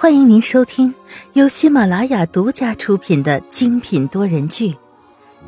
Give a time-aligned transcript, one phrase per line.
[0.00, 0.94] 欢迎您收听
[1.34, 4.72] 由喜马拉雅独家出品的精品多人剧《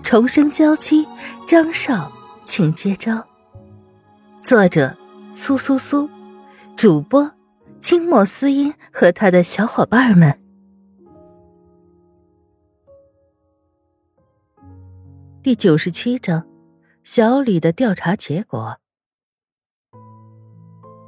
[0.03, 1.07] 重生娇妻》，
[1.49, 2.13] 张少，
[2.45, 3.27] 请接招。
[4.43, 4.95] 作者：
[5.33, 6.07] 苏苏苏，
[6.77, 7.33] 主播：
[7.81, 10.39] 清末思音和他的小伙伴们。
[15.43, 16.47] 第九十七章：
[17.05, 18.82] 小李的调查结果。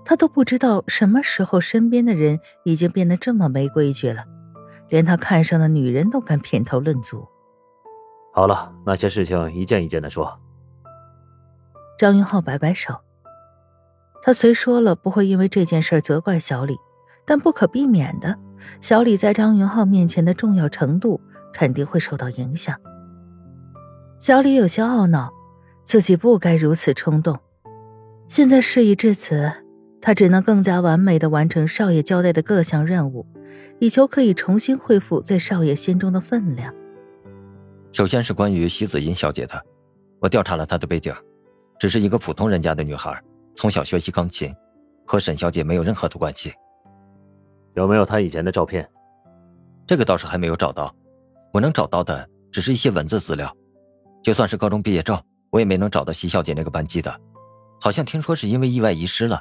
[0.05, 4.25] 他都不知道什么时候身边的人已经变得这么没规矩了，
[4.89, 7.27] 连他看上的女人都敢品头论足。
[8.33, 10.39] 好了，那些事情一件一件的说。
[11.97, 13.01] 张云浩摆摆手，
[14.21, 16.77] 他虽说了不会因为这件事责怪小李，
[17.25, 18.37] 但不可避免的，
[18.81, 21.21] 小李在张云浩面前的重要程度
[21.53, 22.79] 肯定会受到影响。
[24.19, 25.33] 小李有些懊恼，
[25.85, 27.39] 自己不该如此冲动，
[28.27, 29.64] 现在事已至此。
[30.05, 33.27] 他只能更加完美的完成少爷交代的各项任务，
[33.81, 36.75] 以求可以重新恢复在少爷心中的分量。
[37.91, 39.59] 首先是关于席子音小姐的，
[40.21, 41.11] 我调查了她的背景，
[41.79, 43.19] 只是一个普通人家的女孩，
[43.55, 44.55] 从小学习钢琴，
[45.07, 46.53] 和沈小姐没有任何的关系。
[47.73, 48.87] 有没有她以前的照片？
[49.87, 50.95] 这个倒是还没有找到，
[51.51, 53.51] 我能找到的只是一些文字资料，
[54.23, 57.19] 就算是高中毕业照，我也没能找到席小姐那个班级的，
[57.81, 59.41] 好像听说是因为意外遗失了。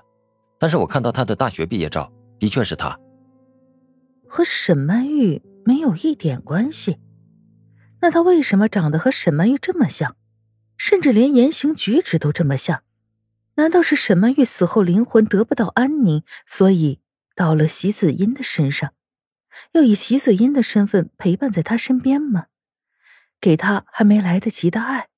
[0.58, 3.00] 但是我看到他的大学毕业照，的确是他。
[4.28, 7.00] 和沈曼玉没有一点关系，
[8.02, 10.16] 那他为什么长得和沈曼玉这么像，
[10.78, 12.84] 甚至连言行举止都这么像？
[13.56, 17.02] 难道是沈曼玉死后灵魂得不到安宁，所以
[17.36, 18.94] 到了席子音的身上，
[19.74, 22.48] 要以席子音的身份陪伴在他身边吗？
[23.40, 25.10] 给他还没来得及的爱？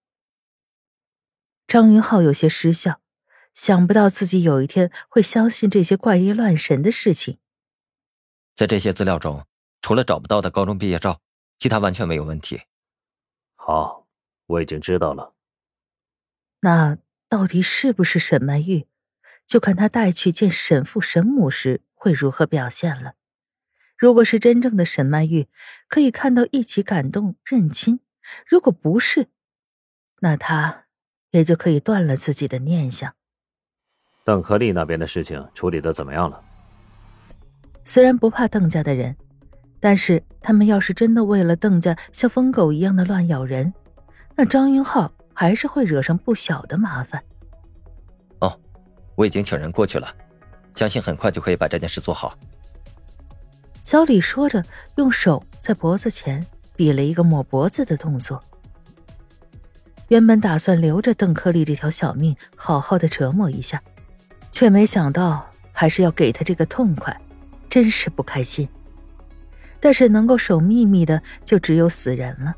[1.65, 2.99] 张云浩有些失笑。
[3.55, 7.39] 想不到自己有一天会相信这些怪异乱神的事情。
[8.53, 9.47] 在这些资料中，
[9.81, 11.21] 除了找不到的高中毕业照，
[11.57, 12.61] 其他完全没有问题。
[13.55, 14.07] 好，
[14.45, 15.33] 我已经知道了。
[16.59, 16.97] 那
[17.29, 18.87] 到底是不是沈曼玉，
[19.45, 23.13] 就看他带去见沈父沈母时会如何表现了。
[23.97, 25.47] 如果是真正的沈曼玉，
[25.87, 27.99] 可以看到一起感动认亲；
[28.45, 29.29] 如果不是，
[30.19, 30.87] 那他
[31.31, 33.15] 也就可以断了自己的念想。
[34.25, 36.41] 邓克利那边的事情处理的怎么样了？
[37.83, 39.15] 虽然不怕邓家的人，
[39.79, 43.71] 但是他们要是真的为了邓家像疯狗一样的乱咬人，
[44.35, 47.23] 那张云浩还是会惹上不小的麻烦。
[48.39, 48.59] 哦，
[49.13, 50.11] 我已经请人过去了，
[50.73, 52.35] 相信很快就可以把这件事做好。
[53.83, 54.65] 小李说着，
[54.95, 56.43] 用手在脖子前
[56.75, 58.43] 比了一个抹脖子的动作。
[60.07, 63.83] 原本打算留着邓克利这条小命，好好的折磨一下。
[64.55, 67.19] 却没想到，还是要给他这个痛快，
[67.67, 68.65] 真是不开心。
[69.81, 72.55] 但是能够守秘密的，就只有死人了。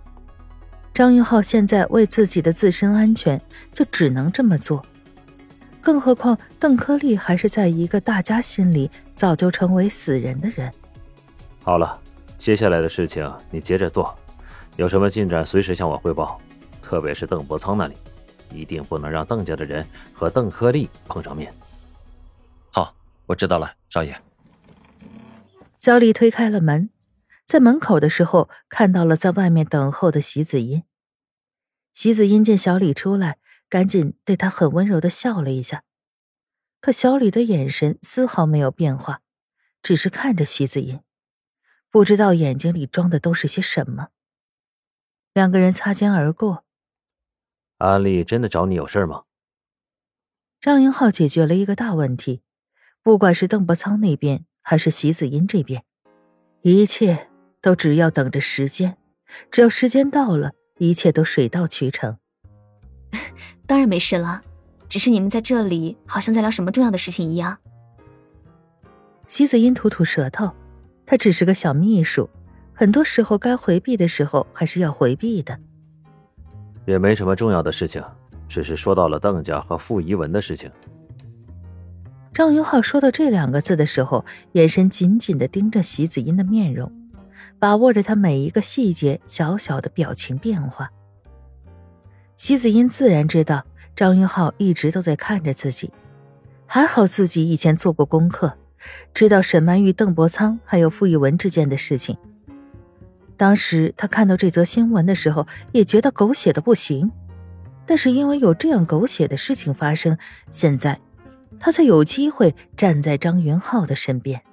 [0.93, 3.41] 张云浩现在为自己的自身安全，
[3.73, 4.85] 就只能这么做。
[5.81, 10.71] 更何况邓科利还是在一个大家心里早就成为死人的人。
[11.63, 11.99] 好了，
[12.37, 14.15] 接下来的事情你接着做，
[14.75, 16.39] 有什么进展随时向我汇报。
[16.79, 17.97] 特别是邓伯苍那里，
[18.53, 19.83] 一定不能让邓家的人
[20.13, 21.51] 和邓科利碰上面。
[23.27, 24.21] 我知道了，少爷。
[25.77, 26.89] 小李推开了门，
[27.45, 30.83] 在门口的时候看到了在外面等候的席子音。
[31.93, 33.39] 席子音见小李出来，
[33.69, 35.83] 赶紧对他很温柔的笑了一下。
[36.79, 39.21] 可小李的眼神丝毫没有变化，
[39.81, 41.01] 只是看着席子音，
[41.89, 44.09] 不知道眼睛里装的都是些什么。
[45.33, 46.65] 两个人擦肩而过。
[47.77, 49.23] 安利真的找你有事吗？
[50.59, 52.41] 张云浩解决了一个大问题。
[53.03, 55.83] 不管是邓伯苍那边，还是席子音这边，
[56.61, 57.29] 一切
[57.61, 58.97] 都只要等着时间。
[59.51, 62.17] 只要时间到了，一切都水到渠成。
[63.67, 64.41] 当然没事了，
[64.89, 67.57] 只是你们在这里好像在聊什么重要的事情一样。
[69.27, 70.53] 席子音吐吐舌头，
[71.05, 72.29] 他只是个小秘书，
[72.73, 75.59] 很多时候该回避的时候还是要回避的。
[76.85, 78.01] 也没什么重要的事情，
[78.47, 80.71] 只是说到了邓家和傅怡文的事情。
[82.37, 86.91] 张云浩说到这两个字的时候，眼神紧紧的盯着席子音的面容，
[87.57, 90.91] 把握着他每一个细节、小小的表情变化。
[92.35, 95.91] 席子音自然知道张云浩一直都在看着自己，
[96.67, 98.53] 还好自己以前做过功课，
[99.15, 102.15] 知道沈曼玉、邓伯苍还有傅艺文之间的事情。
[103.35, 107.11] 当时他看到这则新闻的时候，也觉得狗血的不行，
[107.87, 110.15] 但是因为有这样狗血的事情发生，
[110.51, 110.99] 现在。
[111.59, 114.43] 他才有机会站在张云浩的身边。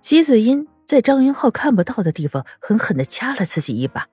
[0.00, 4.06] 席子音在张云浩看不到的地方狠狠的掐了自己一把，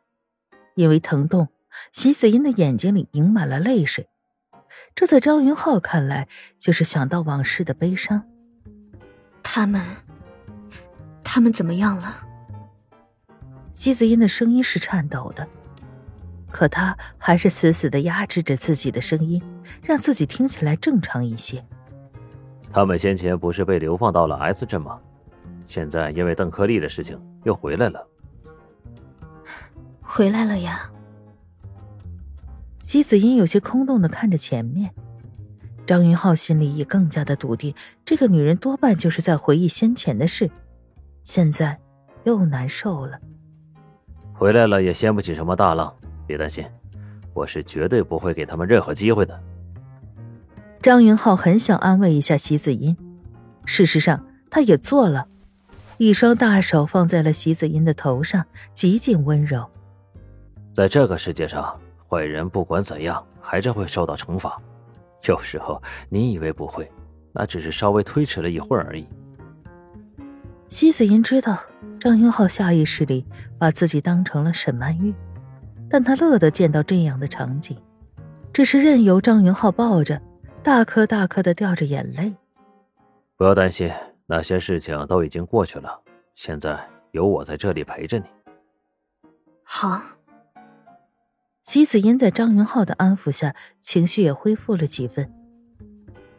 [0.76, 1.50] 因为疼痛，
[1.92, 4.10] 席子音的眼睛里盈满了泪水。
[4.96, 6.28] 这在张云浩看来，
[6.58, 8.24] 就是想到往事的悲伤。
[9.42, 9.84] 他们，
[11.24, 12.26] 他们怎么样了？
[13.74, 15.48] 席子音的声音是颤抖的，
[16.52, 19.42] 可他还是死死的压制着自己的声音，
[19.84, 21.66] 让自己听起来正常一些。
[22.74, 25.00] 他们先前不是被流放到了 S 镇吗？
[25.68, 28.08] 现在因为邓克利的事情又回来了。
[30.02, 30.90] 回来了呀。
[32.82, 34.92] 姬子音有些空洞的看着前面，
[35.86, 37.74] 张云浩心里也更加的笃定，
[38.04, 40.50] 这个女人多半就是在回忆先前的事，
[41.24, 41.80] 现在
[42.24, 43.20] 又难受了。
[44.34, 46.66] 回来了也掀不起什么大浪，别担心，
[47.34, 49.40] 我是绝对不会给他们任何机会的。
[50.84, 52.98] 张云浩很想安慰一下席子音，
[53.66, 55.30] 事实上他也做了，
[55.98, 59.66] 一双大手放在了席子音的头上，极尽温柔。
[60.74, 61.80] 在这个世界上。
[62.06, 64.62] 坏人不管怎样，还是会受到惩罚。
[65.26, 66.92] 有时候你以为不会，
[67.32, 69.08] 那只是稍微推迟了一会儿而已。
[70.68, 71.58] 席子音知道
[72.00, 73.26] 张云浩下意识里
[73.58, 75.12] 把自己当成了沈曼玉，
[75.90, 77.76] 但他乐得见到这样的场景，
[78.52, 80.22] 只是任由张云浩抱着，
[80.64, 82.34] 大颗大颗的掉着眼泪。
[83.36, 83.92] 不要担心，
[84.26, 86.00] 那些事情都已经过去了，
[86.36, 86.80] 现在
[87.12, 88.26] 有我在这里陪着你。
[89.62, 90.02] 好。
[91.64, 95.30] 席子音在张云浩的安抚下，情绪也恢复了几分。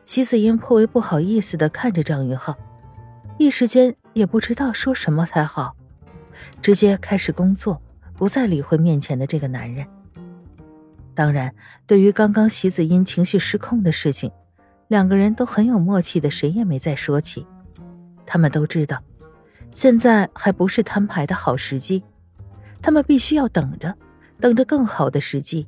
[0.07, 2.57] 席子音颇为不好意思的看着张云浩，
[3.39, 5.77] 一时间也不知道说什么才好，
[6.63, 7.83] 直接开始工作，
[8.17, 9.87] 不再理会面前的这个男人。
[11.15, 11.55] 当然，
[11.87, 14.31] 对于刚刚席子音情绪失控的事情，
[14.89, 17.47] 两个人都很有默契的，谁也没再说起。
[18.27, 19.03] 他们都知道，
[19.71, 22.03] 现在还不是摊牌的好时机，
[22.83, 23.95] 他们必须要等着。
[24.41, 25.67] 等着更好的时机。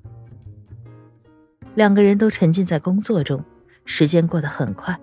[1.76, 3.42] 两个人都沉浸在工作中，
[3.84, 4.98] 时间过得很快。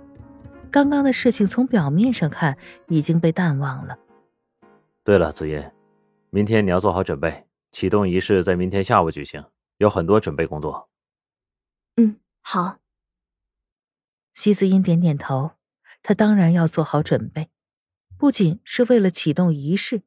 [0.69, 2.57] 刚刚的事情从表面上看
[2.89, 3.97] 已经被淡忘了。
[5.03, 5.71] 对了，紫嫣，
[6.29, 9.41] 明天你要做好准备，启动仪式在明天下午举行，
[9.77, 10.89] 有很多准备工作。
[11.97, 12.79] 嗯，好。
[14.33, 15.51] 席子英点点头，
[16.01, 17.49] 他当然要做好准备，
[18.17, 20.03] 不仅是为了启动仪式，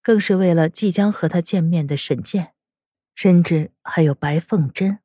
[0.00, 2.54] 更是为了即将和他见面的沈健。
[3.12, 5.00] 甚至还有白凤珍。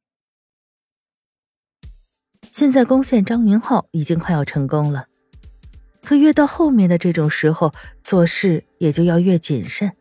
[2.49, 5.09] 现在攻陷张云浩已经快要成功了，
[6.01, 9.97] 可越到后面的这种时候，做事也就要越谨慎。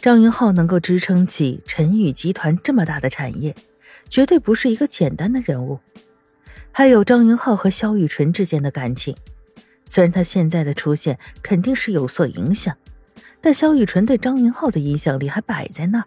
[0.00, 3.54] 张云浩能够支撑起陈宇集团这么大的产业，
[4.08, 5.80] 绝对不是一个简单的人物。
[6.70, 9.16] 还有张云浩和萧雨纯之间的感情，
[9.86, 12.76] 虽然他现在的出现肯定是有所影响，
[13.40, 16.04] 但萧雨纯对张云浩的影响力还摆在那。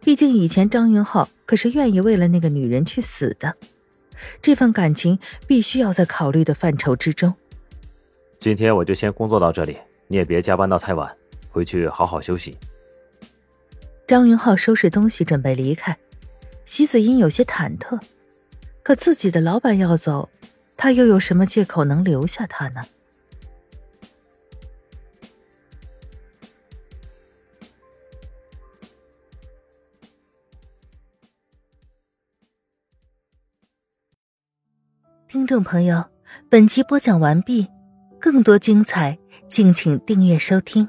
[0.00, 3.56] 毕竟以前张云浩可是愿意为了那个女人去死的，
[4.42, 7.32] 这份感情必须要在考虑的范畴之中。
[8.38, 9.78] 今天我就先工作到这里，
[10.08, 11.10] 你也别加班到太晚，
[11.48, 12.54] 回去好好休息。
[14.06, 15.96] 张云浩收拾东西准备离开，
[16.66, 17.98] 席子英有些忐忑，
[18.82, 20.28] 可自己的老板要走，
[20.76, 22.82] 他又有什么借口能留下他呢？
[35.26, 36.04] 听众朋友，
[36.50, 37.68] 本集播讲完毕，
[38.20, 40.88] 更多精彩，敬请订阅收听。